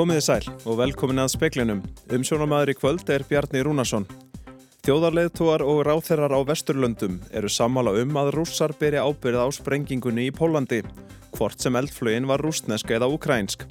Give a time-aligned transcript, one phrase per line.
[0.00, 1.80] Komiði sæl og velkomin að speklinum.
[2.16, 4.06] Umsjónamaður í kvöld er Bjarni Rúnarsson.
[4.86, 10.32] Þjóðarleðtúar og ráþerrar á Vesturlöndum eru sammála um að rússar beri ábyrð á sprengingunni í
[10.32, 10.78] Pólandi,
[11.36, 13.66] hvort sem eldflögin var rústnesk eða ukrænsk.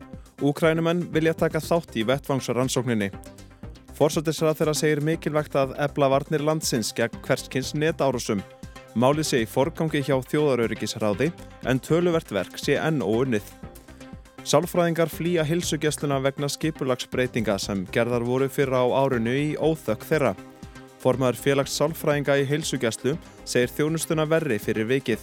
[0.46, 3.10] Ukrænumenn vilja taka þátt í vettvangsrannsókninni.
[3.98, 8.46] Forsættisrað þeirra segir mikilvægt að ebla varnir landsins gegn hverskins netárusum.
[8.94, 11.32] Málið sé í forgangi hjá þjóðaröryggisráði
[11.66, 13.50] en töluvert verk sé enn óunnið.
[14.50, 20.32] Sálfræðingar flýja hilsugjastluna vegna skipulagsbreytinga sem gerðar voru fyrra á árinu í óþökk þeirra.
[21.04, 23.14] Formaður félags sálfræðinga í hilsugjastlu
[23.46, 25.22] segir þjónustuna verri fyrir vikið.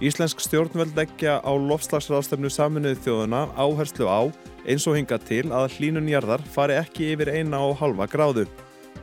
[0.00, 4.24] Íslensk stjórnvöld leggja á lofslagsráðstöfnu saminuð þjóðuna áherslu á
[4.64, 8.46] eins og hinga til að hlínun jarðar fari ekki yfir eina og halva gráðu.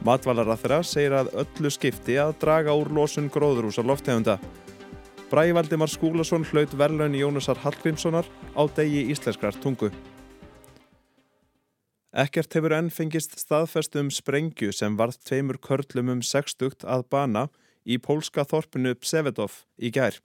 [0.10, 4.40] Matvalarraþra segir að öllu skipti að draga úr losun gróðurúsa loftegunda.
[5.30, 8.26] Bræði Valdimar Skúlason hlaut verlaun Jónasar Hallgrímssonar
[8.58, 9.92] á degi íslenskrar tungu.
[12.10, 17.46] Ekkert hefur enn fengist staðfest um sprengju sem varð tveimur körlum um sextugt að bana
[17.86, 20.18] í pólska þorpinu Psevedov í gær.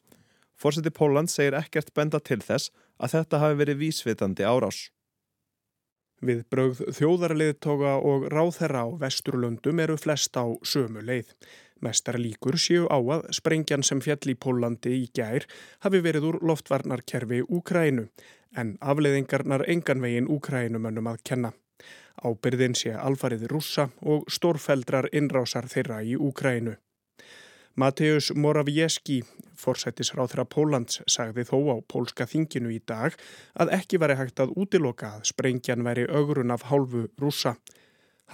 [0.56, 4.86] Fórseti Póland segir ekkert benda til þess að þetta hafi verið vísvitandi árás.
[6.24, 11.28] Við brögð þjóðarleðtoga og ráþherra á vesturlöndum eru flest á sömu leið.
[11.84, 15.44] Mestar líkur séu á að sprengjan sem fjall í Pólandi í gær
[15.84, 18.08] hafi verið úr loftvarnarkerfi Úkrænu
[18.56, 21.52] en afleiðingarnar enganvegin Úkrænumönnum að kenna.
[22.24, 26.76] Ábyrðin sé alfariði rússa og stórfeldrar innrásar þeirra í Úkrænu.
[27.74, 29.24] Mateusz Morawiecki,
[29.58, 33.16] forsættisráþra Pólans, sagði þó á pólska þinginu í dag
[33.58, 37.56] að ekki veri hægt að útiloka að sprengjan veri ögrun af hálfu rússa.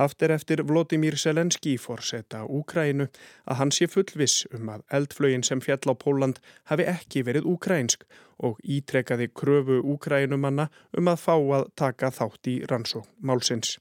[0.00, 3.04] Haft er eftir Vladimir Selenski fórseta Úkrænu
[3.44, 6.38] að hann sé fullviss um að eldflögin sem fjall á Póland
[6.70, 8.06] hafi ekki verið úkrænsk
[8.48, 13.74] og ítrekkaði kröfu Úkrænumanna um að fá að taka þátt í rannsók málsins.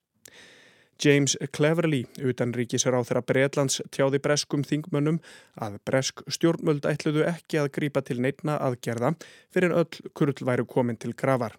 [0.99, 5.21] James Cleverly, utanríkisar á þeirra Breitlands tjáði breskum þingmönnum
[5.55, 9.15] að bresk stjórnmöld ætluðu ekki að grípa til neitna aðgerða
[9.55, 11.55] fyrir öll kurl væru komin til gravar.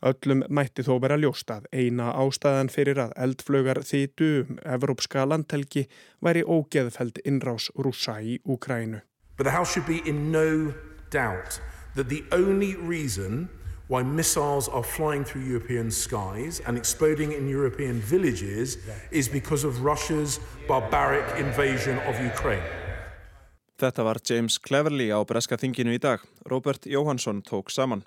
[0.00, 5.86] Öllum mætti þó vera ljóst að eina ástæðan fyrir að eldflögar þýtu um evrópska landhelgi
[6.24, 9.02] væri ógeðfeld innrás rúsa í Úkrænu.
[9.36, 10.72] But the House should be in no
[11.10, 11.60] doubt
[11.96, 13.48] that the only reason
[13.88, 18.78] why missiles are flying through European skies and exploding in European villages
[19.10, 22.62] is because of Russia's barbaric invasion of Ukraine.
[23.80, 26.20] Þetta var James Cleverly á breska þinginu í dag.
[26.46, 28.04] Robert Jóhansson tók saman.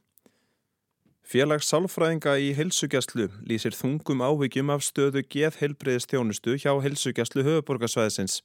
[1.23, 8.41] Félags sálfræðinga í helsugjastlu lýsir þungum áhyggjum af stöðu geð heilbreyðist þjónustu hjá helsugjastlu höfuborgarsvæðisins.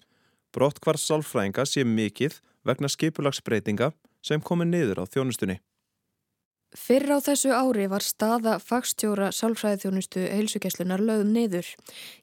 [0.54, 3.90] Brottkvars sálfræðinga sé mikill vegna skipulagsbreytinga
[4.22, 5.58] sem komi niður á þjónustunni.
[6.76, 11.68] Fyrr á þessu ári var staða fagstjóra sálfræðiþjónustu heilsugjæslunar lögð niður.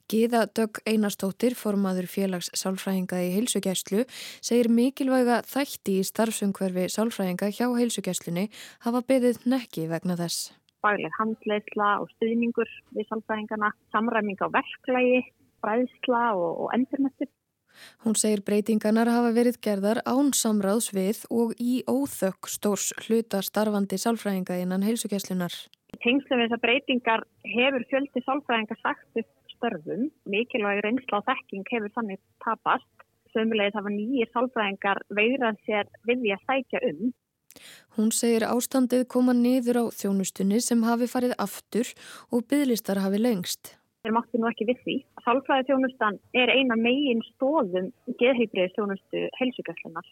[0.05, 4.03] Gíða Dögg Einarstóttir, formaður félags sálfræðinga í heilsugjæslu,
[4.45, 8.45] segir mikilvæga þætti í starfsumhverfi sálfræðinga hjá heilsugjæslunni
[8.85, 10.53] hafa beðið nekki vegna þess.
[10.85, 15.23] Bæleg handleisla og stuðningur við sálfræðingana, samræming á verklægi,
[15.65, 17.33] fræðsla og, og endurmestur.
[18.05, 23.99] Hún segir breytinganar hafa verið gerðar án samráðs við og í óþökk stórs hluta starfandi
[24.01, 25.55] sálfræðinga innan heilsugjæslunar.
[26.03, 30.09] Tengslu við þessar breytingar hefur fjöldi sálfræðinga sagt upp störfum.
[30.29, 32.89] Mikilvæg reynsla og þekking hefur þannig tapast.
[33.35, 37.13] Sömulegis hafa nýjir sálfræðingar veirað sér við því að sækja um.
[37.95, 41.91] Hún segir ástandið koma niður á þjónustunni sem hafi farið aftur
[42.31, 43.75] og bygglistar hafi lengst.
[44.05, 44.93] Þeir máttu nú ekki við því.
[45.25, 47.87] Sálfræði þjónustan er eina megin stóðum
[48.19, 50.09] geðhýbrið þjónustu heilsugjastlunar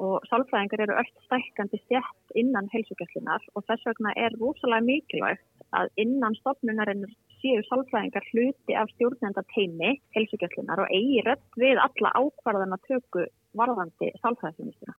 [0.00, 5.90] og sálfræðingar eru öll stækkandi stjætt innan heilsugjastlunar og þess vegna er rosalega mikilvægt að
[6.00, 7.04] innan stofnunarinn
[7.42, 13.26] séu sálfræðingar hluti af stjórnenda teimi heilsugjastlunar og eigi rött við alla ákvarðana tökku
[13.60, 14.96] varðandi sálfræði þjónustuna.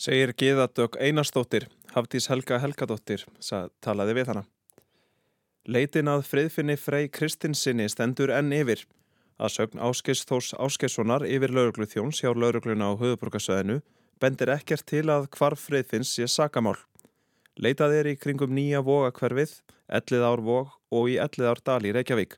[0.00, 3.26] Segir Gíðadögg Einarstóttir, Hafdís Helga Helgadóttir,
[3.84, 4.46] talaði við hana.
[5.70, 8.80] Leitin að friðfinni Frey Kristinsinni stendur enn yfir.
[9.38, 13.76] Að sögn Áskis Þós Áskissonar yfir lauruglu þjóns hjá laurugluna á höfuborgarsöðinu
[14.18, 16.74] bendir ekkert til að hvarf friðfinns sé sakamál.
[17.54, 19.52] Leitað er í kringum nýja vogakverfið,
[19.86, 22.34] ellið ár vog og í ellið ár dal í Reykjavík.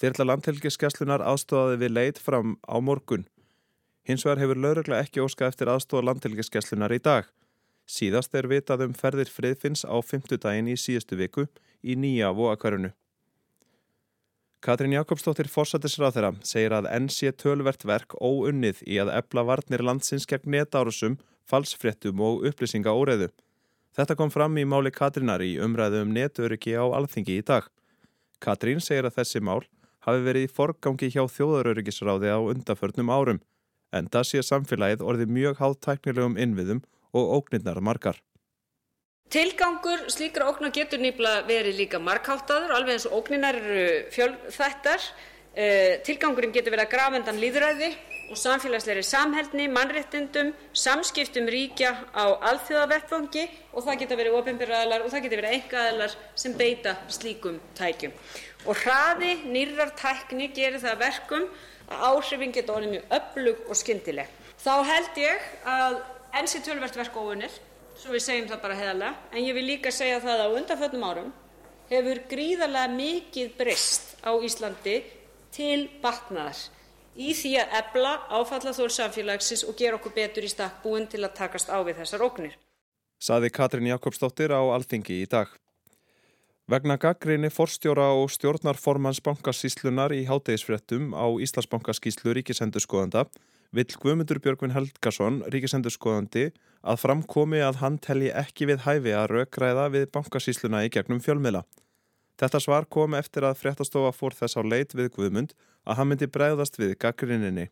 [0.00, 3.26] Þyrla landhelgiskeslunar aðstofaði við leit fram á morgun.
[4.08, 7.28] Hins vegar hefur laurugla ekki óska eftir aðstofa landhelgiskeslunar í dag.
[7.84, 11.46] Síðast er vitað um ferðir friðfinns á fymtudaginn í síðustu viku
[11.82, 12.92] í nýja vóakverjunu.
[14.62, 19.82] Katrín Jakobsdóttir fórsættisrað þeirra segir að enn sé tölvert verk óunnið í að ebla varnir
[19.82, 21.16] landsins gegn netárusum,
[21.50, 23.32] falsfréttum og upplýsinga óreðu.
[23.92, 27.66] Þetta kom fram í máli Katrínar í umræðu um netöryggi á alþingi í dag.
[28.38, 29.64] Katrín segir að þessi mál
[30.06, 33.42] hafi verið í forgangi hjá þjóðaröryggisráði á undaförnum árum
[33.92, 38.22] en það sé samfélagið orðið mjög háttæknilegum innviðum og ógnirnar margar.
[39.32, 45.06] Tilgangur slíkra ógnar getur nýpla verið líka markháttaður, alveg eins og ógninar eru fjölþættar.
[45.56, 47.88] Eh, tilgangurinn getur verið að gravendan líðræði
[48.28, 55.24] og samfélagsleiri samhældni, mannréttindum, samskiptum ríkja á alþjóðavettfangi og það geta verið ofinbyrraðalar og það
[55.24, 58.12] geta verið engaðalar sem beita slíkum tækjum.
[58.68, 61.48] Og hraði nýrar tækni gerir það verkum
[61.88, 64.40] að áhrifin orðið mjög öflug og skyndileg.
[64.60, 66.02] Þá held ég að
[66.36, 67.62] enn sé tölvert verk óunnið,
[68.02, 71.04] svo við segjum það bara heðalega, en ég vil líka segja það að á undanföllnum
[71.06, 71.32] árum
[71.92, 74.96] hefur gríðarlega mikið breyst á Íslandi
[75.54, 76.58] til batnaðar
[77.14, 81.36] í því að ebla áfallaþól samfélagsins og gera okkur betur í stakk búin til að
[81.38, 82.54] takast á við þessar ógnir.
[83.22, 85.52] Saði Katrín Jakobsdóttir á Alþingi í dag.
[86.70, 93.26] Vegna gaggrinni forstjóra og stjórnarformans bankasíslunar í hátegisfrettum á Íslandsbankaskíslu ríkisendurskoðanda
[93.72, 96.50] vill Guðmundur Björgvin Helgason ríkisendurskoðandi
[96.82, 101.64] að framkomi að hann telji ekki við hæfi að raukræða við bankasísluna í gegnum fjölmila.
[102.40, 106.28] Þetta svar kom eftir að fréttastofa fór þess á leit við Guðmund að hann myndi
[106.28, 107.68] bregðast við gaggrinninni.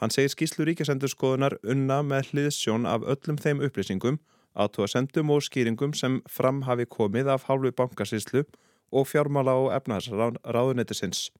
[0.00, 4.18] Hann segir skíslu ríkisendurskoðunar unna með hliðsjón af öllum þeim upplýsingum
[4.54, 8.44] aðtóasendum og skýringum sem fram hafi komið af hálfu bankasíslu
[8.94, 11.30] og fjármála og efnaðsráðunetisins.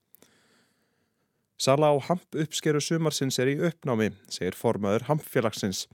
[1.59, 5.87] Sala á hamp uppskeru sumarsins er í uppnámi, segir formaður hampfélagsins.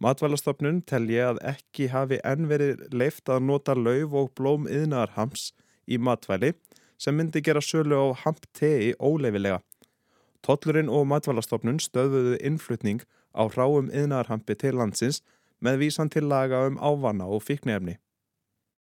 [0.00, 5.50] Matvælastofnun telji að ekki hafi enn verið leift að nota lauf og blóm yðnar hamps
[5.88, 6.52] í matvæli
[7.00, 9.60] sem myndi gera sölu á hamp tei óleifilega.
[10.44, 13.04] Tollurinn og matvælastofnun stöðuðu innflutning
[13.36, 15.20] á ráum yðnarhampi til landsins
[15.60, 17.96] með vísan til laga um ávanna og fíknefni.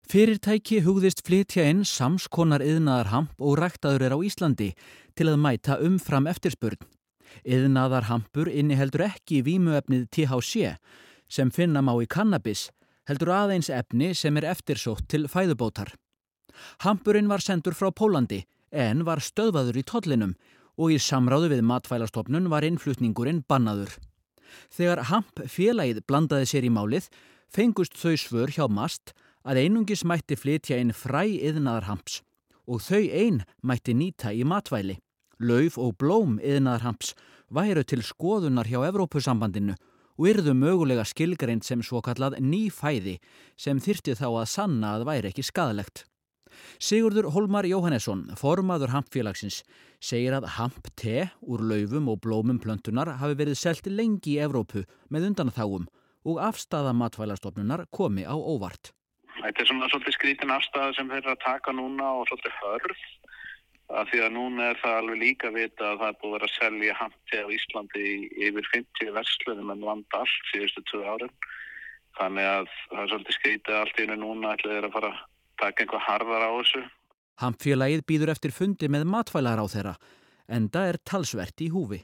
[0.07, 4.69] Fyrirtæki hugðist flytja inn samskonar yðnaðarhamp og ræktaður er á Íslandi
[5.19, 6.79] til að mæta umfram eftirspurn.
[7.43, 10.77] Yðnaðarhampur inniheldur ekki vímuefnið THC
[11.27, 12.69] sem finna má í kannabis,
[13.11, 15.91] heldur aðeins efni sem er eftirsótt til fæðubótar.
[16.87, 20.39] Hampurinn var sendur frá Pólandi en var stöðvaður í tollinum
[20.79, 23.99] og í samráðu við matfælastofnun var innflutningurinn bannaður.
[24.71, 27.11] Þegar Hamp félagið blandaði sér í málið
[27.51, 32.21] fengust þau svör hjá MAST að einungis mætti flytja inn fræ yðnaðar Hamps
[32.67, 34.99] og þau ein mætti nýta í matvæli.
[35.39, 37.15] Lauf og blóm yðnaðar Hamps
[37.55, 39.77] væru til skoðunar hjá Evrópusambandinu
[40.17, 43.19] og yrðu mögulega skilgreint sem svo kallað nýfæði
[43.61, 46.07] sem þyrti þá að sanna að væri ekki skadalegt.
[46.81, 49.61] Sigurður Holmar Jóhannesson, formaður hampfélagsins,
[50.01, 55.31] segir að hamp-te úr laufum og blómum plöntunar hafi verið selti lengi í Evrópu með
[55.31, 55.85] undanþáum
[56.27, 58.97] og afstafa matfælastofnunar komi á óvart.
[59.47, 63.03] Þetta er svona svolítið skrítin afstafa sem þeir eru að taka núna og svolítið hörð.
[63.95, 66.97] Að því að núna er það alveg líka vita að það er búið að selja
[66.99, 68.17] hamp-te á Íslandi í
[68.49, 71.35] yfir 50 verslunum en vanda allt síðustu 2 árum.
[72.19, 75.13] Þannig að það er svolítið skrítið allt í hennu núna ætlaði þeir að fara
[75.63, 76.83] taka einhvað harðar á þessu.
[77.47, 79.95] Hampfélagið býður eftir fundi með matvælar á þeirra,
[80.51, 82.03] en það er talsvert í húfi.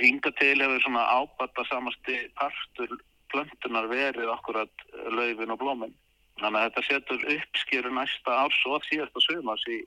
[0.00, 2.98] Hinga til hefur svona ábata samasti partur
[3.30, 5.92] plöntunar verið okkurat laufin og blómin.
[6.38, 9.80] Þannig að þetta setur uppskýru næsta árs og síðasta sögumars í,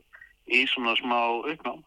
[0.52, 1.20] í svona smá
[1.54, 1.80] uppnám.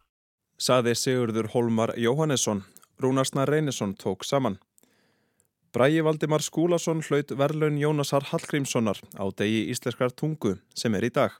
[0.56, 2.64] Saði Sigurður Holmar Jóhannesson,
[3.02, 4.56] Rúnarsna Reynesson tók saman.
[5.76, 11.34] Bræi Valdimar Skúlason hlaut verlaun Jónasar Hallgrímssonar á degi íslenskar tungu sem er í dag.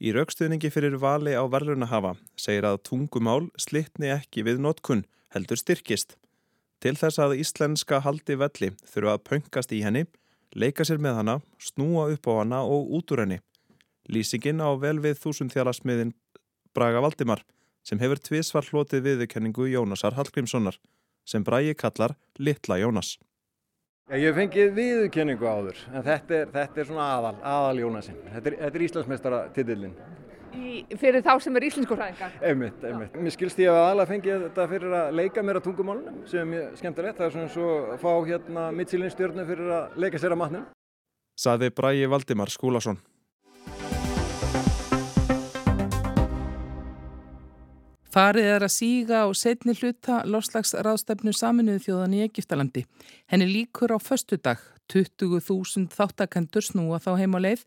[0.00, 5.04] Í raukstuðningi fyrir vali á verlunahafa segir að tungumál slittni ekki við notkun
[5.36, 6.16] heldur styrkist.
[6.80, 10.06] Til þess að íslenska haldi velli þurfa að pöngast í henni,
[10.56, 13.38] leika sér með hana, snúa upp á hana og út úr henni.
[14.08, 16.14] Lýsingin á vel við þúsundþjálasmiðin
[16.74, 17.42] Braga Valdimar
[17.86, 20.78] sem hefur tvísvar hlotið viðurkenningu Jónasar Hallgrímssonar
[21.26, 23.16] sem Bræi kallar Littla Jónas.
[24.06, 28.20] Ég hef fengið viðurkenningu áður, en þetta er, þetta er svona aðal, aðal Jónasin.
[28.30, 29.96] Þetta er, er Íslandsmeistara titillin.
[31.00, 32.36] Fyrir þá sem er íslensku fræðingar?
[32.44, 33.18] Einmitt, einmitt.
[33.18, 36.48] Mér skilst ég að aðalega fengið þetta fyrir að leika mér á tungumálunum, sem er
[36.52, 37.18] mjög skemmtilegt.
[37.18, 40.64] Það er svona svo að fá hérna mittsilinstjörnu fyrir að leika sér að matnum.
[41.36, 43.02] Saði Bræi Valdimar Skúlason.
[48.16, 52.86] Farið er að síga á setni hluta loslagsráðstefnu saminuðu þjóðan í Egiptalandi.
[53.28, 54.56] Henni líkur á förstu dag,
[54.92, 57.64] 20.000 þáttakendur snúa þá heim á leið,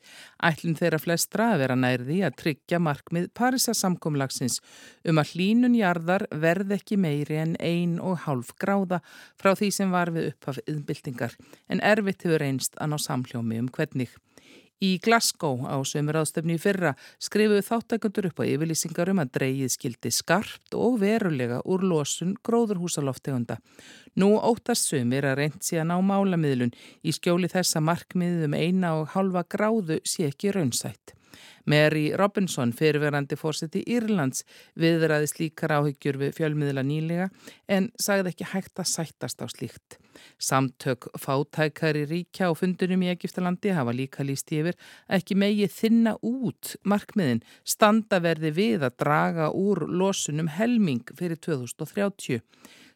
[0.50, 4.60] ætlum þeirra flestra að vera nærði að tryggja markmið Parísasamkomlagsins
[5.10, 9.02] um að hlínun jarðar verð ekki meiri en ein og hálf gráða
[9.40, 11.36] frá því sem var við upphaf yðnbyltingar,
[11.70, 14.16] en erfitt hefur einst að ná samljómi um hvernig.
[14.80, 19.74] Í Glasgow á sömur ástefni í fyrra skrifuðu þáttækundur upp á yfirlýsingar um að dreyið
[19.76, 23.60] skildi skarpt og verulega úr losun gróðurhúsaloftegunda.
[24.16, 26.72] Nú óttast sömur að reynd sé að ná málamiðlun
[27.04, 31.19] í skjóli þessa markmiðum eina og halva gráðu sé ekki raunsætt.
[31.70, 34.44] Mary Robinson, fyrirverandi fórseti Írlands,
[34.80, 37.30] viðraði slíkar áhyggjur við fjölmiðla nýlega
[37.70, 40.00] en sagði ekki hægt að sættast á slíkt.
[40.42, 46.76] Samtök fátækari ríkja á fundunum í Egiptalandi hafa líka líst yfir ekki megið þinna út
[46.84, 52.42] markmiðin standaverði við að draga úr losunum helming fyrir 2030.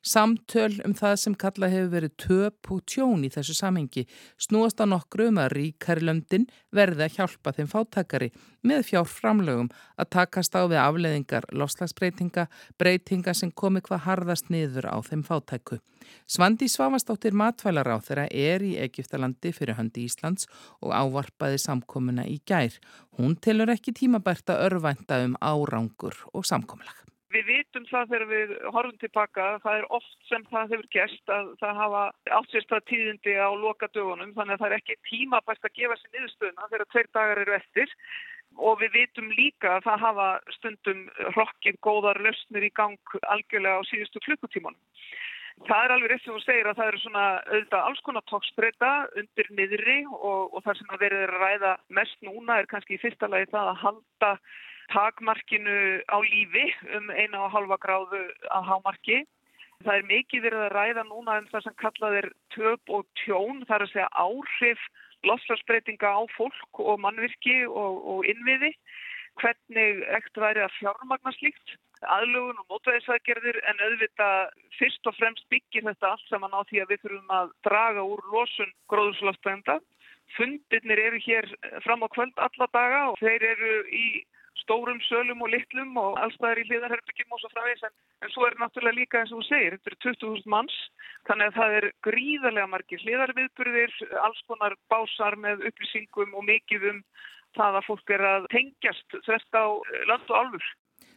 [0.04, 4.02] Samtöl um það sem kalla hefur verið töp og tjón í þessu samhengi
[4.36, 8.28] snúast á nokkru um að ríkari löndin verði að hjálpa þeim fátakari
[8.68, 15.00] með fjárframlögum að takast á við afleðingar lofslagsbreytinga, breytinga sem komi hvað harðast niður á
[15.08, 15.80] þeim fátæku.
[16.28, 20.50] Svandi Svavastóttir matvælar á þeirra er í Egiptalandi fyrir höndi Íslands
[20.84, 22.76] og ávarpaði samkomuna í gær.
[23.16, 27.03] Hún telur ekki tímabært að örvænta um árangur og samkomulag.
[27.34, 31.48] Við vitum það þegar við horfum tilbaka, það er oft sem það hefur gæst að
[31.62, 32.04] það hafa
[32.38, 36.14] átsérst að tíðindi á loka dögunum þannig að það er ekki tímabært að gefa sér
[36.14, 37.96] niðurstöðuna þegar tveir dagar eru eftir
[38.70, 40.28] og við vitum líka að það hafa
[40.60, 44.82] stundum hrokkið góðar löstnir í gang algjörlega á síðustu klukkutímanum.
[45.68, 48.92] Það er alveg rétt sem þú segir að það eru svona auðvitað alls konar tókstreita
[49.22, 53.02] undir niðri og, og það sem að verður að ræða mest núna er kannski í
[53.04, 54.32] fyrsta lagi það að halda
[54.94, 56.66] takmarkinu á lífi
[56.98, 58.22] um eina og halva gráðu
[58.54, 59.24] að hámarki.
[59.84, 63.64] Það er mikið verið að ræða núna um það sem kallað er töp og tjón,
[63.68, 64.84] það er að segja áhrif
[65.28, 68.74] lofslagsbreytinga á fólk og mannvirki og, og innviði,
[69.42, 75.88] hvernig ekt væri að fjármagna slíkt, aðlugun og mótvæðisækjerðir en auðvitað fyrst og fremst byggir
[75.88, 79.80] þetta allt saman á því að við þurfum að draga úr losun gróðurslagstænda.
[80.38, 81.48] Fundirnir eru hér
[81.86, 84.06] fram á kvöld alla daga og þeir eru í
[84.64, 88.58] stórum sölum og litlum og allstaðar í hliðarherbyggjum og svo framvegs en, en svo er
[88.62, 90.78] náttúrulega líka eins og þú segir, þetta eru 20.000 manns
[91.30, 97.04] þannig að það er gríðarlega margir hliðarviðburðir, alls konar básar með upplýsingum og mikið um
[97.58, 99.66] það að fólk er að tengjast þvert á
[100.10, 100.72] land og alfur.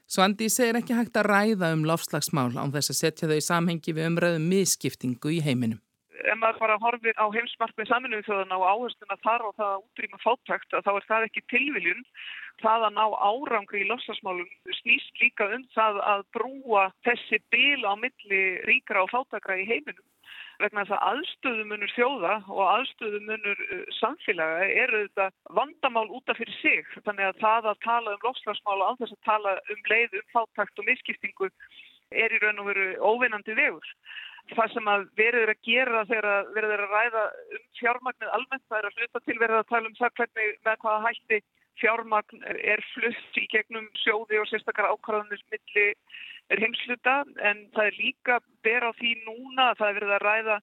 [0.07, 3.97] Svandi segir ekki hægt að ræða um lofslagsmál án þess að setja þau í samhengi
[3.97, 5.81] við umræðum misskiptingu í heiminum
[6.25, 10.21] ef maður bara horfir á heimsmarkmið saminuðu þjóðana og áhersluna þar og það að útrýma
[10.25, 12.03] fátækt þá er það ekki tilviljun.
[12.63, 17.93] Það að ná árangri í lofslagsmálum snýst líka um það að brúa þessi bil á
[18.01, 20.07] milli ríkra og fátækra í heiminum.
[20.57, 25.27] Vegna þess að aðstöðumunur þjóða og aðstöðumunur uh, samfélaga eru þetta
[25.59, 26.95] vandamál útaf fyrir sig.
[27.05, 30.81] Þannig að það að tala um lofslagsmál og anþess að tala um leið um fátækt
[30.81, 31.51] og misskiptingu
[32.11, 33.93] er í raun og veru óvinnandi vegur
[34.55, 37.23] það sem að verður að gera þegar verður að ræða
[37.57, 40.83] um fjármagnið almennt, það er að hluta til verður að tala um það hvernig með
[40.85, 41.41] hvaða hætti
[41.81, 45.87] fjármagn er flutt í gegnum sjóði og sérstakar ákvarðanir milli
[46.53, 50.25] er heimsluta en það er líka ber á því núna að það er verið að
[50.27, 50.59] ræða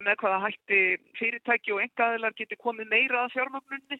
[0.00, 0.80] með hvaða hætti
[1.18, 3.98] fyrirtæki og engaðilar getur komið meira að fjármagnunni.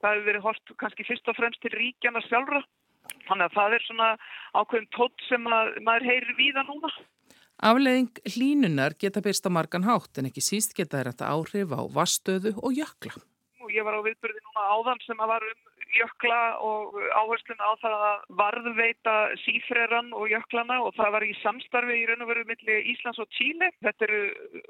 [0.00, 2.62] Það hefur verið hort kannski fyrst og fremst til ríkjana sjálfra.
[3.28, 4.10] Þannig að það er svona
[4.54, 6.92] ákveðin tótt sem maður heyrir víða núna.
[7.60, 12.54] Afleðing hlínunar geta byrst á margan hátt en ekki síst geta þetta áhrif á vastöðu
[12.56, 13.12] og jökla.
[13.70, 18.04] Ég var á viðbyrði núna áðan sem að var um jökla og áherslun á það
[18.10, 22.88] að varðveita sífreran og jöklana og það var í samstarfi í raun og veru millir
[22.94, 23.70] Íslands og Tíli.
[23.84, 24.22] Þetta eru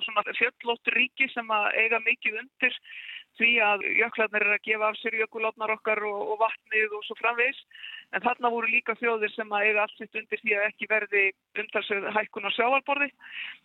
[0.06, 2.76] svona fjöllóttur ríki sem að eiga mikið undir
[3.38, 7.16] því að jöklarnir er að gefa af sér jökulátnar okkar og, og vatnið og svo
[7.20, 7.62] framvegs
[8.10, 11.22] En þarna voru líka þjóðir sem að eiga allt sitt undir því að ekki verði
[11.62, 13.08] umtalsögð hækkun á sjáalborði.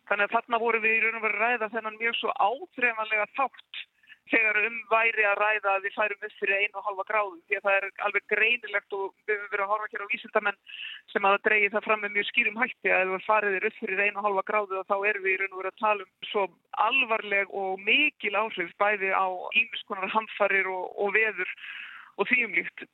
[0.10, 3.82] Þannig að þarna voru við í raun og verið ræða þennan mjög svo áþreifanlega þátt
[4.32, 7.38] þegar um væri að ræða að við færum upp fyrir einu og halva gráðu.
[7.46, 10.60] Því að það er alveg greinilegt og við höfum verið að horfa hér á vísindamenn
[11.14, 14.04] sem að dreygi það fram með mjög skýrum hætti að ef við fariðir upp fyrir
[14.06, 16.46] einu og halva gráðu þá erum við í raun og verið að tala um svo
[16.88, 19.28] alvarleg og mikil áhrif bæði á
[19.62, 21.56] ímiskonar hamfarir og, og veður
[22.16, 22.88] og þýjumlíkt.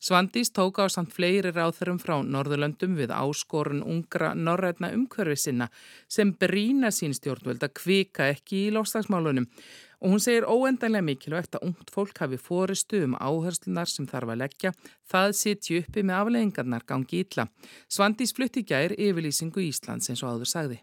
[0.00, 5.66] Svandís tók á samt fleiri ráþurum frá Norðurlöndum við áskorun ungra norrætna umhverfi sinna
[6.08, 9.44] sem brína sín stjórnvöld að kvika ekki í lofslagsmálunum
[10.00, 14.40] og hún segir óendanlega mikilvægt að ungt fólk hafi fóristu um áherslunar sem þarf að
[14.40, 14.72] leggja,
[15.04, 17.44] það sitju uppi með afleggingarnar gangi ítla.
[17.84, 20.78] Svandís flutti gær yfirlýsingu Íslands eins og áður sagði.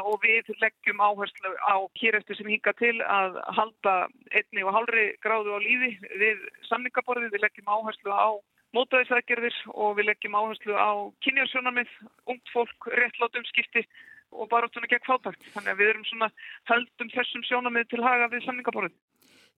[0.00, 3.96] Og við leggjum áherslu á hér eftir sem hinga til að halda
[4.32, 8.32] einni og hálfri gráðu á lífi við samningaborðið, við leggjum áherslu á
[8.76, 10.90] mótaðisækjörðir og við leggjum áherslu á
[11.24, 11.90] kynjarsjónamið,
[12.32, 13.84] ungt fólk, réttlátum skipti
[14.32, 15.44] og bara áttunni gegn fátækt.
[15.54, 16.28] Þannig að við erum svona
[16.70, 18.96] höldum þessum sjónamið til haga við samningaborðin.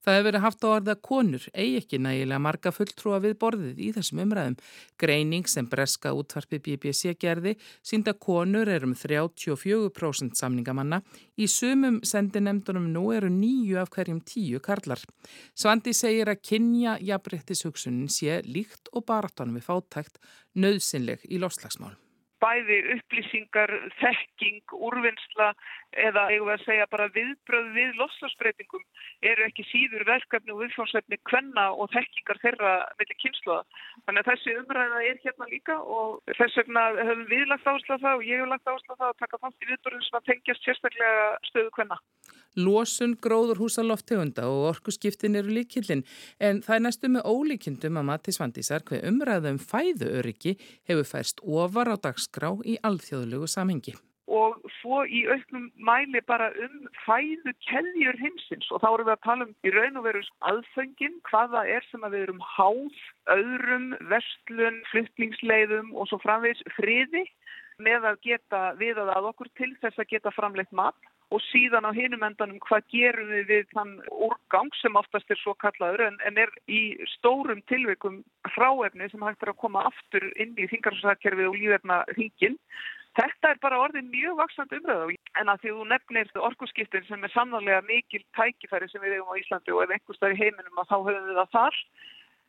[0.04, 3.88] Það hefur verið haft á orða konur, eigi ekki nægilega marga fulltrúa við borðið í
[3.96, 4.56] þessum umræðum.
[5.00, 11.00] Greining sem breska útvarpi BBC gerði sínda konur er um 34% samningamanna.
[11.40, 15.00] Í sumum sendinemdunum nú eru nýju af hverjum tíu karlar.
[15.56, 20.20] Svandi segir að kynja jafnbrettisugsunin sé líkt og baráttanum við fátækt
[20.52, 21.96] nöðsynleg í lofslagsmál
[22.44, 25.50] bæði upplýsingar, þekking, úrvinnsla
[25.94, 28.84] eða eigum við að segja bara viðbröð við loslasbreytingum
[29.30, 33.62] eru ekki síður verkefni og viðfjónsefni hvenna og þekkingar þeirra mellir kynsluða.
[34.04, 38.02] Þannig að þessi umræða er hérna líka og þess vegna höfum við lagt áherslu á
[38.04, 40.28] það og ég hef lagt áherslu á það að taka þátt í viðbröðum sem að
[40.30, 42.00] tengjast sérstaklega stöðu hvenna.
[42.54, 46.04] Lósun gróður húsaloftegunda og orkuskiptin eru líkillin
[46.38, 50.54] en það er næstu með ólíkindum að mati svandísar hver umræðum fæðuöryggi
[50.86, 51.96] hefur færst ofar á
[52.34, 53.94] dagskrá í alþjóðlegu samhengi.
[54.26, 59.24] Og svo í auknum mæli bara um fæðu keðjur hinsins og þá erum við að
[59.24, 62.96] tala um í raun og veru aðfengin hvaða er sem að við erum háð,
[63.36, 67.26] öðrum, vestlun, flytningsleiðum og svo framvegs friði
[67.78, 70.96] með að geta viðað að okkur til þess að geta framleitt mat
[71.34, 73.94] og síðan á hinum endanum hvað gerum við við þann
[74.26, 76.82] úrgang sem oftast er svo kallaður en, en er í
[77.16, 78.20] stórum tilveikum
[78.54, 82.58] hráefni sem hægt er að koma aftur inn í þingarsakkerfið og lífefna hringin.
[83.14, 87.34] Þetta er bara orðið mjög vaksand umröðu en að því þú nefnir orkusskiptin sem er
[87.34, 90.96] sannarlega mikil tækifæri sem við hefum á Íslandi og ef einhverstað í heiminum að þá
[90.98, 91.80] höfum við það þar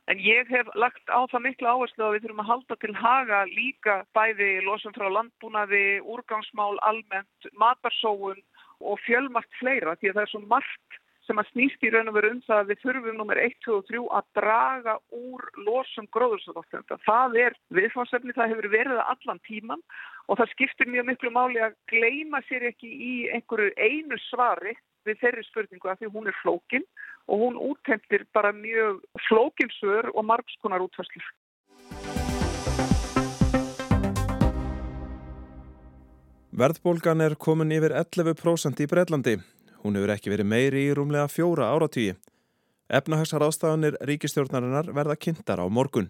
[0.06, 3.38] En ég hef lagt á það miklu áherslu að við þurfum að halda til haga
[3.50, 8.38] líka bæði losum frá landbúnaði, úrgangsmál, almennt, matarsóun
[8.80, 12.16] og fjölmart fleira því að það er svo margt sem að snýst í raun og
[12.16, 16.06] veru um það að við þurfum nummer 1, 2 og 3 að draga úr losum
[16.14, 16.98] gróðursafáttöfnda.
[17.06, 19.82] Það er viðfársefni, það hefur verið allan tíman
[20.26, 25.20] og það skiptir mjög miklu máli að gleima sér ekki í einhverju einu svari við
[25.22, 26.86] þeirri spurningu að því hún er flókin
[27.26, 31.26] og hún úthendir bara mjög flókinsör og margskonar útfæslir.
[36.56, 39.34] Verðbólgan er komin yfir 11% í Breitlandi.
[39.82, 42.14] Hún hefur ekki verið meiri í rúmlega fjóra áratvíi.
[42.88, 46.08] Efnahagsar ástafanir ríkistjórnarinnar verða kynntar á morgun.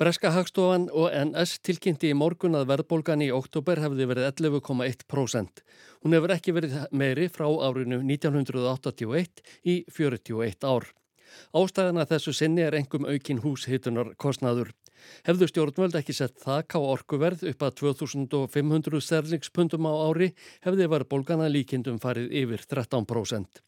[0.00, 5.60] Breska hagstofan og NS tilkynnti í morgun að verðbólgan í oktober hefði verið 11,1%.
[6.00, 10.88] Hún hefur ekki verið meiri frá árinu 1981 í 41 ár.
[11.52, 14.72] Ástæðana þessu sinni er engum aukin húshitunar kostnaður.
[15.28, 20.30] Hefðu stjórnvöld ekki sett þak á orkuverð upp að 2500 sterlingspundum á ári
[20.66, 23.64] hefði verðbólgana líkindum farið yfir 13%.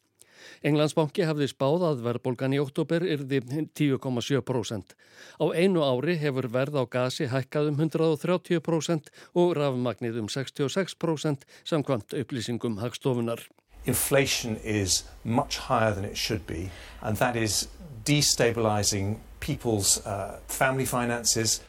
[0.67, 3.41] Englandsbanki hafði spáð að verðbólgan í oktober yrði
[3.79, 4.95] 10,7%.
[5.39, 12.15] Á einu ári hefur verð á gasi hækkað um 130% og rafmagnið um 66% samkvæmt
[12.19, 13.43] upplýsingum hagstofunar.
[13.85, 17.67] Inflation is much higher than it should be and that is
[18.05, 21.59] destabilizing people's uh, family finances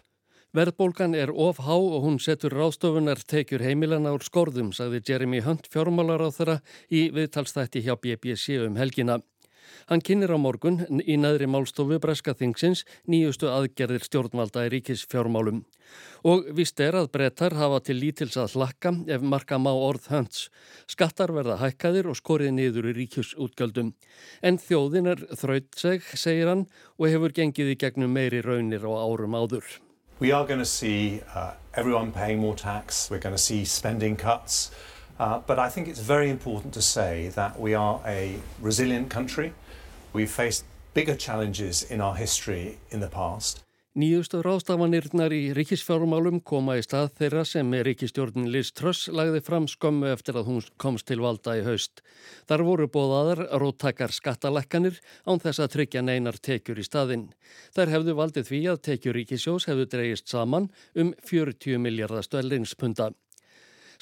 [0.55, 6.23] Verðbólgan er ofhá og hún setur ráðstofunar tekjur heimilana úr skorðum, sagði Jeremy Hunt fjármálar
[6.23, 6.55] á þeirra
[6.95, 9.17] í viðtalstætti hjá BBC um helgina.
[9.91, 15.65] Hann kynir á morgun í næðri málstofu Breska Þingsins nýjustu aðgerðir stjórnvalda í ríkis fjármálum.
[16.25, 20.49] Og vist er að brettar hafa til lítils að hlakka ef marka má orð hönds.
[20.89, 23.93] Skattar verða hækkaðir og skorið niður í ríkjusútgjöldum.
[24.41, 26.65] En þjóðin er þraut seg, segir hann,
[26.97, 29.69] og hefur gengið í gegnum meiri raunir á árum áður.
[30.21, 33.11] We are going to see uh, everyone paying more tax.
[33.11, 34.71] We're going to see spending cuts.
[35.19, 39.53] Uh, but I think it's very important to say that we are a resilient country.
[40.13, 43.65] We've faced bigger challenges in our history in the past.
[43.95, 50.09] Nýjustu ráðstafanirnar í ríkisfjármálum koma í stað þeirra sem ríkistjórnin Liz Truss lagði fram skömmu
[50.11, 52.03] eftir að hún komst til valda í haust.
[52.51, 54.99] Þar voru bóðaðar róttakar skattalekkanir
[55.31, 57.29] án þess að tryggja neinar tekjur í staðinn.
[57.79, 63.13] Þær hefðu valdið því að tekjur ríkisjós hefðu dreyist saman um 40 miljardastöldinspunda.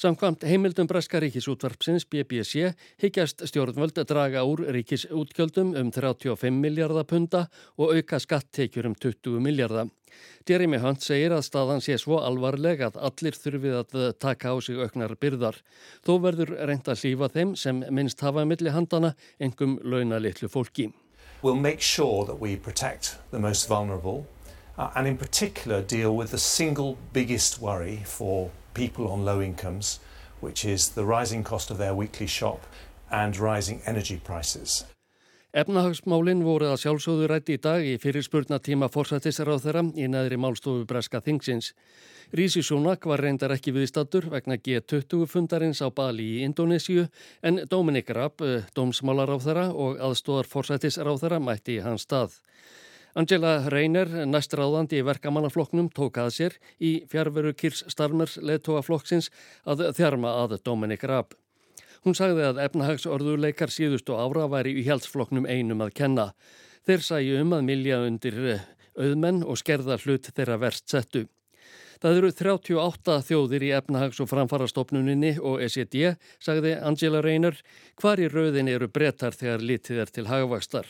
[0.03, 7.45] Samkvamt heimildum Breska ríkisútvarpsins BBC higgjast stjórnvöld draga úr ríkisútgjöldum um 35 miljardapunda
[7.79, 9.93] og auka skattekjur um 20 miljardar.
[10.49, 14.81] Jeremy Hunt segir að staðan sé svo alvarleg að allir þurfið að taka á sig
[14.83, 15.61] auknar byrðar.
[16.03, 20.89] Þó verður reynd að lífa þeim sem minnst hafa milli handana engum launa litlu fólki.
[21.43, 24.27] We'll make sure that we protect the most vulnerable
[24.77, 28.62] uh, and in particular deal with the single biggest worry for people
[28.99, 30.01] on low incomes,
[30.41, 32.67] which is the rising cost of their weekly shop
[33.11, 34.85] and rising energy prices.
[35.53, 41.21] Efnahagsmálinn voru að sjálfsögðu rætti í dag í fyrirspurnatíma fórsættisráð þeirra í neðri málstofu Breska
[41.21, 41.75] Þingsins.
[42.33, 47.05] Rísi Súnak var reyndar ekki viðstattur vegna G20 fundarins á Bali í Indonésiu
[47.45, 52.41] en Dominik Raab, eh, dómsmálaráð þeirra og aðstóðar fórsættisráð þeirra mætti í hans stað.
[53.13, 59.29] Angela Reyner, næstráðandi í verkamannaflokknum, tók að sér í fjárveru Kirs Starmers leðtóaflokksins
[59.69, 61.35] að þjarma að Dominik Raab.
[62.07, 66.31] Hún sagði að efnahagsorðuleikar síðustu ára væri í hjálpsflokknum einum að kenna.
[66.89, 68.65] Þeir sæju um að milja undir eh,
[68.97, 71.27] auðmenn og skerða hlut þeirra verst settu.
[72.03, 77.61] Það eru 38 þjóðir í efnahags- og framfarastofnuninni og SED, sagði Angela Reyner,
[78.01, 80.89] hvar í rauðin eru brettar þegar litið er til hagvakstar.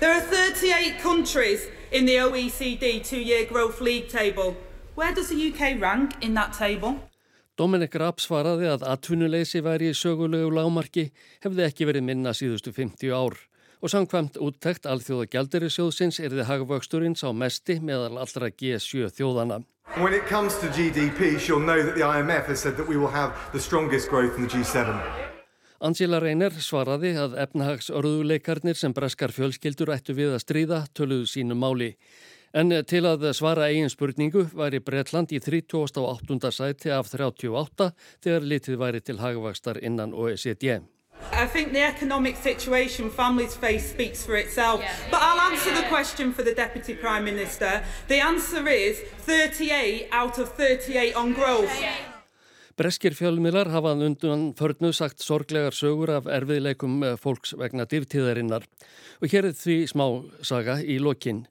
[0.00, 4.56] There are 38 countries in the OECD two-year growth league table.
[4.94, 6.96] Where does the UK rank in that table?
[7.58, 11.10] Dominik Rapp svaraði að atvinnuleysi væri í sögulegu lámarki
[11.44, 13.36] hefði ekki verið minna síðustu 50 ár
[13.80, 19.60] og samkvæmt úttekt alþjóða gjaldirisjóðsins er þið hagvöxturinn sá mesti meðal allra G7 þjóðana.
[20.00, 23.12] When it comes to GDP, you'll know that the IMF has said that we will
[23.12, 25.29] have the strongest growth in the G7.
[25.80, 31.94] Angela Reyner svaraði að efnahagsörðuleikarnir sem breskar fjölskyldur ættu við að stríða töluðu sínu máli.
[32.52, 36.50] En til að svara eigin spurningu væri Breitland í 38.
[36.52, 40.82] sæti af 38 þegar litið væri til hagvakstar innan OECD.
[41.32, 44.80] I think the economic situation families face speaks for itself.
[44.80, 44.92] Yeah.
[45.10, 47.82] But I'll answer the question for the Deputy Prime Minister.
[48.08, 51.70] The answer is 38 out of 38 on growth.
[52.80, 58.62] Breskir fjölmilar hafa undan förnu sagt sorglegar sögur af erfiðleikum fólks vegna dýrtíðarinnar.
[59.20, 60.04] Og hér er því smá
[60.40, 61.42] saga í lokinn.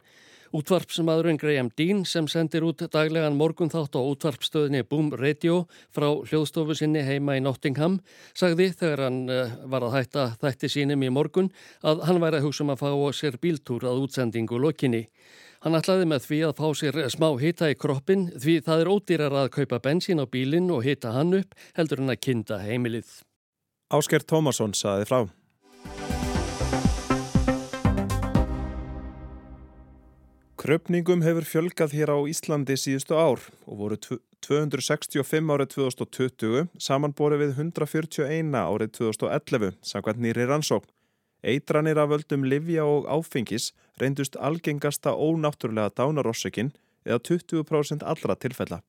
[0.58, 6.74] Útvarpsmaðurinn Graham Dean sem sendir út daglegan morgun þátt á útvarpstöðinni Boom Radio frá hljóðstofu
[6.80, 8.00] sinni heima í Nottingham
[8.34, 11.52] sagði þegar hann eh, var að hætta þætti sínum í morgun
[11.86, 15.06] að hann væri að hugsa um að fá sér bíltúr að útsendingu lokinni.
[15.60, 19.34] Hann ætlaði með því að fá sér smá hita í kroppin því það er ódýrar
[19.42, 23.10] að kaupa bensín á bílinn og hita hann upp heldur hann að kinda heimilið.
[23.92, 25.20] Ásker Tómasson saði frá.
[30.60, 37.60] Kröpningum hefur fjölgað hér á Íslandi síðustu ár og voru 265 árið 2020 samanborið við
[37.66, 40.88] 141 árið 2011 samkvæmt nýri rannsókn.
[41.44, 43.72] Eitranir af völdum livja og áfengis
[44.02, 46.74] reyndust algengasta ónáttúrulega dánarossökin
[47.06, 48.82] eða 20% allra tilfella.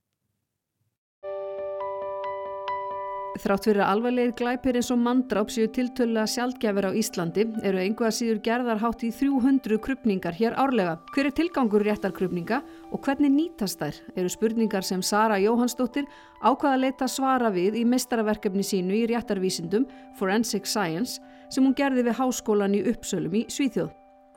[3.40, 8.12] Þrátt fyrir að alvarlegir glæpir eins og manndráp séu tiltölulega sjaldgjafir á Íslandi eru einhverja
[8.12, 10.98] síður gerðar hátt í 300 krupningar hér árlega.
[11.14, 12.58] Hver er tilgangur réttarkrupninga
[12.90, 14.02] og hvernig nýtast þær?
[14.18, 16.10] Eru spurningar sem Sara Jóhannsdóttir
[16.42, 19.86] ákvaða leita svara við í mestaraverkefni sínu í réttarvísindum
[20.18, 23.90] Forensic Science sem hún gerði við háskólan í Uppsölum í Svíþjóð.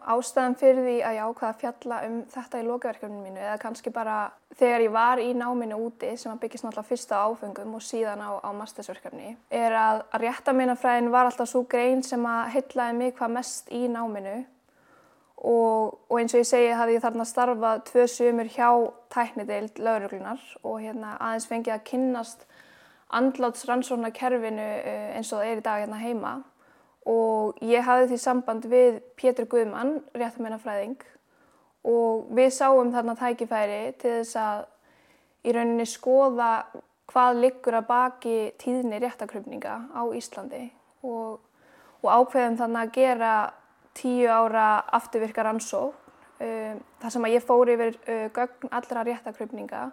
[0.03, 3.91] Ástæðan fyrir því að ég ákvaða að fjalla um þetta í lokaverkefninu mínu eða kannski
[3.95, 4.15] bara
[4.59, 8.19] þegar ég var í náminu úti sem að byggjast náttúrulega fyrst á áfengum og síðan
[8.19, 13.15] á, á mastersverkefni er að, að réttameinafræðin var alltaf svo grein sem að hyllaði mig
[13.15, 14.35] hvað mest í náminu
[15.39, 18.69] og, og eins og ég segi hafði ég þarna starfað tvö sömur hjá
[19.15, 22.47] tæknideild lauruglunar og hérna aðeins fengið að kynnast
[23.13, 26.41] andlátsrannsóna kerfinu eh, eins og það er í dag hérna heima
[27.09, 31.01] og ég hafði því samband við Pétur Guðmann, réttamennafræðing
[31.83, 34.61] og við sáum þarna tækifæri til þess að
[35.43, 36.51] í rauninni skoða
[37.11, 40.63] hvað liggur að baki tíðni réttakrupninga á Íslandi
[41.03, 41.41] og,
[42.01, 43.33] og ákveðum þannig að gera
[43.93, 45.99] tíu ára afturvirkar ansók
[46.39, 49.83] um, þar sem að ég fór yfir uh, gögn allra réttakrupninga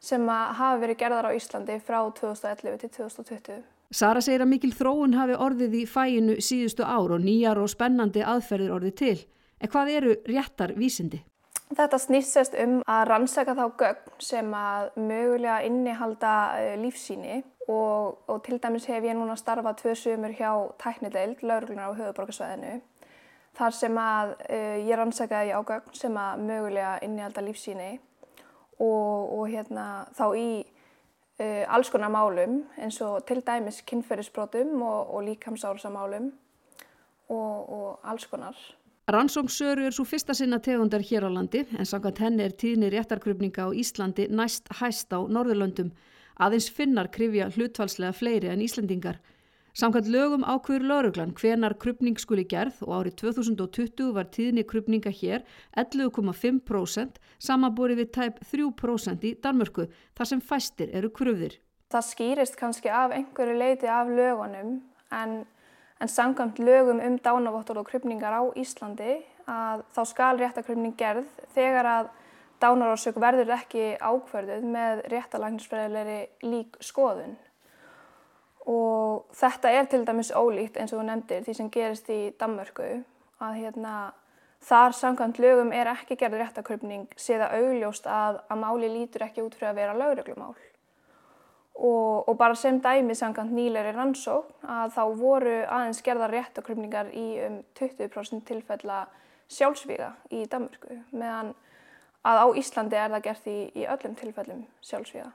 [0.00, 3.77] sem að hafa verið gerðar á Íslandi frá 2011 til 2020.
[3.88, 8.20] Sara segir að mikil þróun hafi orðið í fæinu síðustu ár og nýjar og spennandi
[8.20, 9.18] aðferðir orðið til.
[9.64, 11.22] En hvað eru réttar vísindi?
[11.68, 18.44] Þetta snýst um að rannsaka þá gögn sem að mögulega innihalda eh, lífsíni og, og
[18.44, 22.80] til dæmis hef ég núna starfað tvö sömur hjá tæknideild, lauruglunar á höfuborgarsvæðinu.
[23.58, 27.94] Þar sem að uh, ég rannsakaði á gögn sem að mögulega innihalda lífsíni
[28.78, 30.50] og, og hérna þá í
[31.40, 36.32] uh, alls konar málum eins og til dæmis kynferðisbrotum og, og líkamsársamálum
[37.28, 38.56] og, og alls konar.
[39.08, 43.64] Rannsóngsöru er svo fyrsta sinna tegundar hér á landi en samkvæmt henni er tíðni réttarkrupninga
[43.64, 45.94] á Íslandi næst hæst á Norðurlöndum.
[46.36, 49.16] Aðeins finnar krifja hlutfalslega fleiri en Íslandingar.
[49.78, 55.44] Samkvæmt lögum ákveður lauruglan hvenar krupning skuli gerð og árið 2020 var tíðni krupninga hér
[55.78, 59.86] 11,5% samanborið við tæp 3% í Danmörku
[60.18, 61.60] þar sem fæstir eru krufðir.
[61.94, 64.80] Það skýrist kannski af einhverju leiti af lögunum
[65.14, 65.38] en,
[66.00, 69.18] En samkvæmt lögum um dánavottur og krupningar á Íslandi
[69.50, 72.10] að þá skal réttakrupning gerð þegar að
[72.62, 77.34] dánarórsök verður ekki ákverðuð með réttalagnisfræðilegri lík skoðun.
[78.68, 82.88] Og þetta er til dæmis ólíkt eins og þú nefndir því sem gerist í Danmörku
[83.40, 83.92] að hérna,
[84.68, 89.56] þar samkvæmt lögum er ekki gerð réttakrupning séða augljóst að, að máli lítur ekki út
[89.56, 90.56] fyrir að vera lauruglumál.
[91.78, 97.26] Og, og bara sem dæmi samkvæmt nýleiri rannsókn að þá voru aðeins gerðar réttakrupningar í
[97.46, 99.04] um 20% tilfella
[99.48, 101.54] sjálfsvíga í Danmörku meðan
[102.26, 105.30] að á Íslandi er það gert í, í öllum tilfellum sjálfsvíða.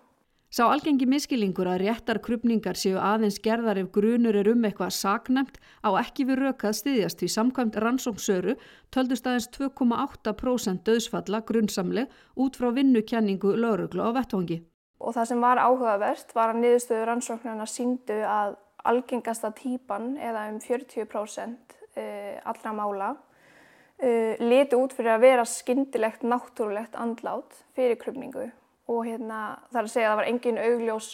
[0.54, 5.56] Sá algengi miskilingur að réttar krupningar séu aðeins gerðar ef grunur er um eitthvað saknemt
[5.82, 8.54] á ekki við rökað stiðjast því samkvæmt rannsóksöru
[8.94, 14.62] töldust aðeins 2,8% döðsfalla grunnsamleg út frá vinnukenningu lauruglu á vettvangi.
[15.02, 20.62] Og það sem var áhugavert var að niðurstöðu rannsóknarna síndu að algengasta típan eða um
[20.62, 28.52] 40% eh, allra mála uh, liti út fyrir að vera skyndilegt, náttúrulegt andlát fyrir krupningu
[28.88, 29.40] og hérna,
[29.72, 31.10] það er að segja að það var engin augljós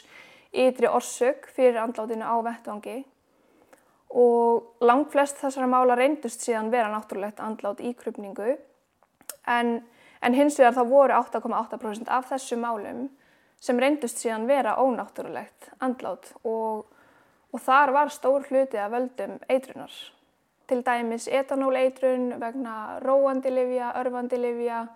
[0.49, 2.97] ytri orsök fyrir andlátinu á vettvangi.
[4.10, 8.55] Og langt flest þessara mála reyndust síðan vera náttúrulegt andlát í krupningu
[9.45, 9.75] en,
[10.21, 13.05] en hins vegar þá voru 8,8% af þessu málum
[13.62, 16.32] sem reyndust síðan vera ónáttúrulegt andlát.
[16.41, 16.88] Og,
[17.53, 19.93] og þar var stór hluti að völdum eitrunar.
[20.69, 24.88] Til dæmis etanóleitrun vegna róandi livja, örfandi livja,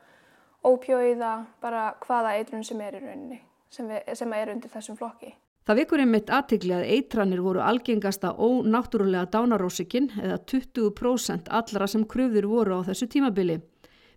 [0.67, 5.34] ópjóiða, bara hvaða eitrun sem er í rauninni, sem, við, sem er undir þessum flokki.
[5.63, 12.49] Það vikur einmitt aðtikli að eitranir voru algengasta ónáttúrulega dánarósikinn eða 20% allra sem kröfður
[12.52, 13.62] voru á þessu tímabili.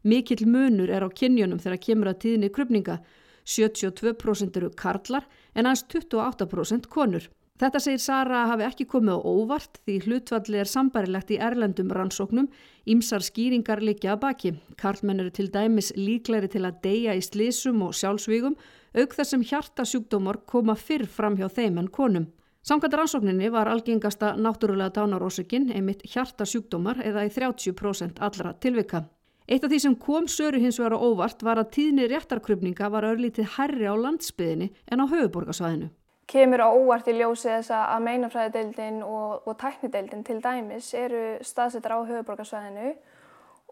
[0.03, 2.99] Mikill munur er á kynjunum þegar kemur að tíðinni krupninga.
[3.47, 7.29] 72% eru karlar en aðeins 28% konur.
[7.57, 12.51] Þetta segir Sara hafi ekki komið á óvart því hlutvalli er sambarilegt í erlendum rannsóknum,
[12.85, 14.53] ímsar skýringar likja að baki.
[14.77, 18.59] Karlmenn eru til dæmis líklæri til að deyja í slísum og sjálfsvígum,
[19.01, 22.29] auk þess sem hjartasjúkdómar koma fyrr fram hjá þeim en konum.
[22.61, 29.07] Samkvæmt rannsókninni var algengasta náttúrulega dánarósökinn einmitt hjartasjúkdómar eða í 30% allra tilvika.
[29.49, 33.14] Eitt af því sem kom söru hins vegar á óvart var að tíðni réttarkrupninga var
[33.14, 35.95] örlítið herri á landsbyðinni en á höfuborgarsvæðinu
[36.27, 41.95] kemur á óvart í ljósi þess að meinafræðideildin og, og tæknideildin til dæmis eru staðsettar
[41.95, 42.89] á höfuborgarsvæðinu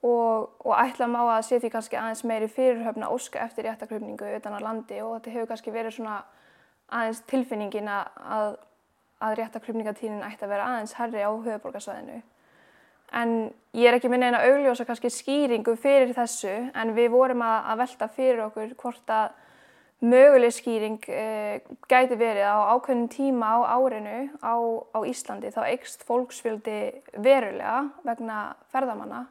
[0.04, 4.54] og, og ætla má að sé því kannski aðeins meiri fyrirhöfna óska eftir réttakrupningu utan
[4.54, 6.20] á landi og þetta hefur kannski verið svona
[6.92, 8.54] aðeins tilfinningin að,
[9.24, 12.20] að réttakrupningatínin ætti að vera aðeins herri á höfuborgarsvæðinu.
[13.14, 13.32] En
[13.76, 17.82] ég er ekki minna eina augljósa kannski skýringu fyrir þessu en við vorum að, að
[17.84, 19.32] velta fyrir okkur hvort að
[20.04, 21.56] möguleg skýring uh,
[21.88, 24.54] gæti verið á ákveðnum tíma á árinu á,
[24.92, 26.78] á Íslandi þá eikst fólksfjöldi
[27.16, 28.40] verulega vegna
[28.72, 29.24] ferðamanna.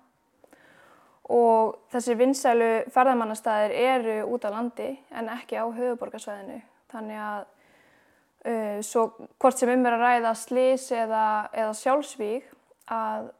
[1.33, 6.59] Og þessir vinsælu ferðamannastæðir eru út á landi en ekki á höfuborgarsvæðinu
[6.93, 7.45] þannig að
[8.49, 9.07] uh, svo
[9.37, 12.51] hvort sem um er að ræða slís eða, eða sjálfsvík
[12.91, 13.31] að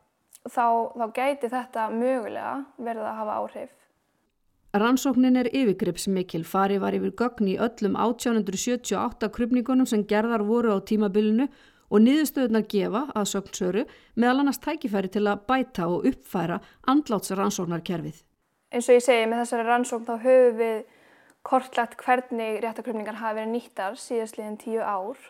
[0.47, 0.65] þá,
[0.95, 3.79] þá gæti þetta mögulega verið að hafa áhrif
[4.73, 10.81] Rannsóknin er yfirgripsmikil, fari var yfir gögn í öllum 1878 krupningunum sem gerðar voru á
[10.81, 11.45] tímabilinu
[11.93, 13.83] og niðurstöðunar gefa að sögnsöru
[14.17, 16.57] meðal annars tækifæri til að bæta og uppfæra
[16.89, 18.23] andlátsrannsóknarkerfið.
[18.73, 20.81] Eins og ég segi með þessari rannsókn þá höfum við
[21.45, 25.21] kortlagt hvernig réttakrupningar hafi verið nýttar síðastliðin tíu ár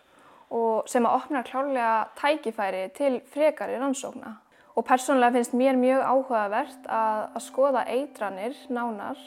[0.56, 4.38] og sem að opna klálega tækifæri til frekari rannsókna.
[4.74, 9.20] Og persónulega finnst mér mjög áhugavert að, að skoða eitranir nánar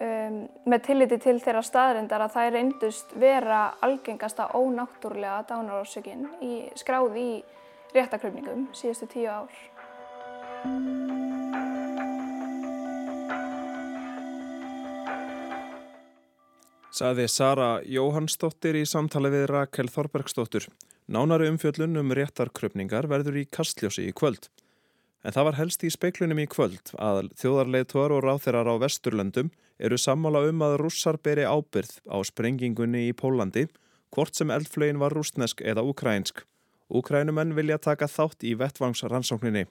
[0.00, 6.24] um, með tilliti til þeirra staðrindar að það er reyndust vera algengasta ónáttúrlega dánarórsökinn
[6.80, 7.28] skráð í
[7.94, 9.52] réttakröfningum síðustu tíu ár.
[16.94, 20.68] Saði Sara Jóhannsdóttir í samtali við Rakel Þorbergsdóttur.
[21.04, 24.46] Nánari umfjöllun um réttarkröpningar verður í kastljósi í kvöld.
[25.20, 29.98] En það var helst í speiklunum í kvöld að þjóðarleituar og ráþeirar á Vesturlöndum eru
[30.00, 33.66] sammála um að rússar beri ábyrð á sprengingunni í Pólandi,
[34.16, 36.40] hvort sem eldflögin var rústnesk eða ukrænsk.
[36.88, 39.66] Ukrænumenn vilja taka þátt í vettvangsrannsókninni.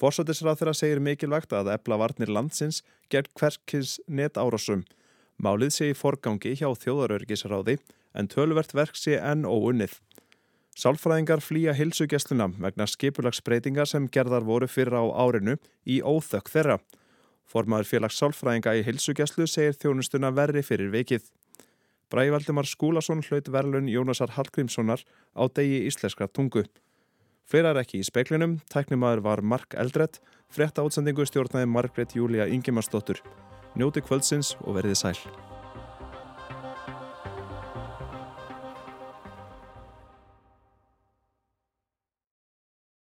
[0.00, 2.80] Forsættisrað þeirra segir mikilvægt að ebla varnir landsins
[3.12, 4.86] gegn hverkis netárásum.
[5.36, 7.80] Málið sé í forgangi hjá þjóðarörgisráði
[8.16, 9.98] en tölvert verk sé enn óunnið.
[10.78, 16.76] Sálfræðingar flýja hilsugessluna vegna skipulagsbreytingar sem gerðar voru fyrir á árinu í óþökk þeirra.
[17.50, 21.24] Formaður félags sálfræðinga í hilsugeslu segir þjónustuna verri fyrir vikið.
[22.14, 25.02] Brævaldimar Skúlason hlaut verlun Jónasar Hallgrímssonar
[25.34, 26.62] á degi íslenskra tungu.
[27.48, 33.18] Fleirar ekki í speklinum, tæknimaður var Mark Eldredd, frétta átsendingu stjórnaði Margret Júlia Ingimarsdóttur.
[33.74, 35.57] Njóti kvöldsins og verðið sæl.